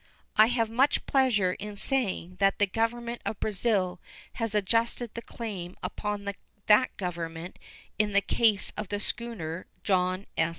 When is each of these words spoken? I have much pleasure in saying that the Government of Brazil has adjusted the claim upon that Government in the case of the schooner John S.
I 0.35 0.47
have 0.47 0.71
much 0.71 1.05
pleasure 1.05 1.53
in 1.53 1.77
saying 1.77 2.37
that 2.39 2.57
the 2.57 2.65
Government 2.65 3.21
of 3.23 3.39
Brazil 3.39 4.01
has 4.33 4.55
adjusted 4.55 5.13
the 5.13 5.21
claim 5.21 5.77
upon 5.83 6.23
that 6.65 6.97
Government 6.97 7.59
in 7.99 8.11
the 8.13 8.21
case 8.21 8.73
of 8.75 8.87
the 8.89 8.99
schooner 8.99 9.67
John 9.83 10.25
S. 10.35 10.49